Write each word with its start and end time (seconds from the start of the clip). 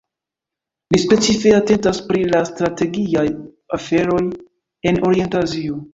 Li 0.93 1.01
specife 1.01 1.51
atentas 1.57 2.01
pri 2.09 2.23
la 2.31 2.41
strategiaj 2.51 3.27
aferoj 3.81 4.27
en 4.93 5.03
Orienta 5.13 5.45
Azio. 5.49 5.83